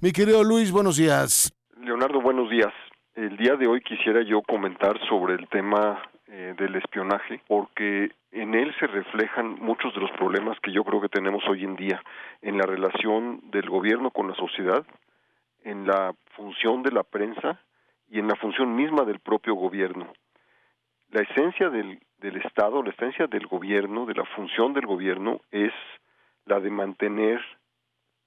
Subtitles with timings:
[0.00, 1.54] Mi querido Luis, buenos días.
[1.80, 2.72] Leonardo, buenos días.
[3.14, 8.54] El día de hoy quisiera yo comentar sobre el tema eh, del espionaje, porque en
[8.54, 12.02] él se reflejan muchos de los problemas que yo creo que tenemos hoy en día
[12.42, 14.84] en la relación del gobierno con la sociedad,
[15.62, 17.60] en la función de la prensa
[18.10, 20.12] y en la función misma del propio gobierno.
[21.10, 25.72] La esencia del, del Estado, la esencia del gobierno, de la función del gobierno es
[26.46, 27.40] la de mantener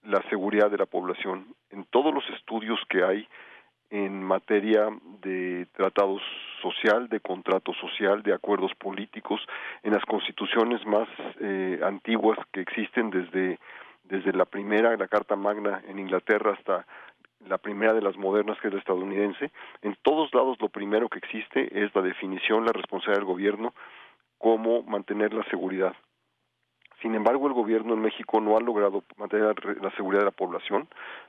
[0.03, 1.56] la seguridad de la población.
[1.77, 3.27] En todos los estudios que hay
[3.91, 4.89] en materia
[5.21, 6.23] de tratados
[6.59, 9.39] social, de contrato social, de acuerdos políticos,
[9.83, 11.07] en las constituciones más
[11.39, 13.59] eh, antiguas que existen desde,
[14.05, 16.87] desde la primera, la Carta Magna en Inglaterra hasta
[17.47, 19.51] la primera de las modernas que es la estadounidense,
[19.83, 23.75] en todos lados lo primero que existe es la definición, la responsabilidad del gobierno,
[24.39, 25.93] cómo mantener la seguridad.
[27.01, 30.87] Sin embargo, el gobierno en México no ha logrado mantener la seguridad de la población.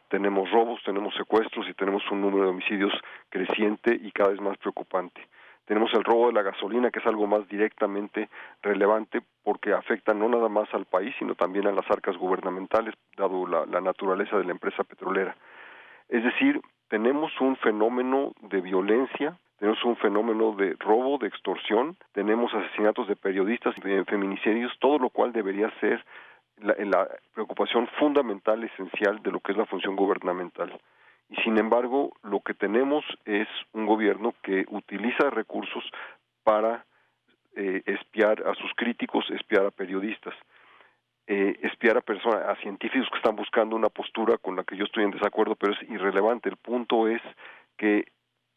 [0.08, 2.92] Tenemos robos, tenemos secuestros y tenemos un número de homicidios
[3.28, 5.20] creciente y cada vez más preocupante.
[5.66, 8.30] Tenemos el robo de la gasolina, que es algo más directamente
[8.62, 13.46] relevante porque afecta no nada más al país, sino también a las arcas gubernamentales, dado
[13.46, 15.36] la, la naturaleza de la empresa petrolera.
[16.08, 22.52] Es decir, tenemos un fenómeno de violencia tenemos un fenómeno de robo, de extorsión, tenemos
[22.54, 26.04] asesinatos de periodistas, de feminicidios, todo lo cual debería ser
[26.58, 30.80] la, la, preocupación fundamental, esencial de lo que es la función gubernamental.
[31.28, 35.84] Y sin embargo, lo que tenemos es un gobierno que utiliza recursos
[36.42, 36.84] para
[37.56, 40.34] eh, espiar a sus críticos, espiar a periodistas,
[41.26, 44.84] eh, espiar a personas, a científicos que están buscando una postura con la que yo
[44.84, 46.48] estoy en desacuerdo, pero es irrelevante.
[46.48, 47.20] El punto es
[47.76, 48.06] que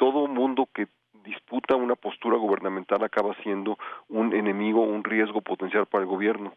[0.02, 0.88] todo mundo que
[1.24, 3.78] disputa una postura gubernamental acaba siendo
[4.10, 6.54] un enemigo, un riesgo potencial para el gobierno.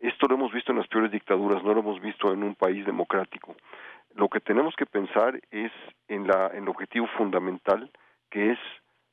[0.00, 2.84] Esto lo hemos visto en las peores dictaduras, no lo hemos visto en un país
[2.84, 3.54] democrático.
[4.16, 5.70] Lo que tenemos que pensar es
[6.08, 7.88] en, la, en el objetivo fundamental,
[8.30, 8.58] que es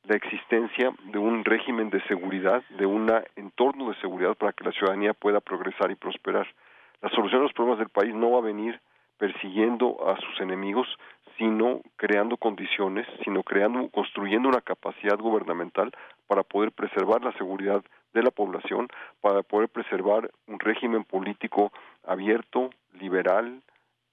[0.02, 4.72] la existencia de un régimen de seguridad, de un entorno de seguridad para que la
[4.72, 6.48] ciudadanía pueda progresar y prosperar.
[7.02, 8.80] La solución a los problemas del país no va a venir
[9.16, 10.88] persiguiendo a sus enemigos,
[11.38, 15.92] sino creando condiciones, sino creando, construyendo una capacidad gubernamental
[16.26, 17.82] para poder preservar la seguridad
[18.12, 18.88] de la población,
[19.20, 21.72] para poder preservar un régimen político
[22.04, 23.60] abierto, liberal,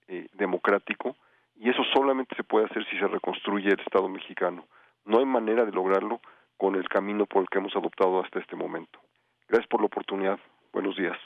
[0.07, 1.15] eh, democrático,
[1.55, 4.65] y eso solamente se puede hacer si se reconstruye el Estado mexicano.
[5.05, 6.19] No hay manera de lograrlo
[6.57, 8.99] con el camino por el que hemos adoptado hasta este momento.
[9.47, 10.39] Gracias por la oportunidad.
[10.71, 11.17] Buenos días.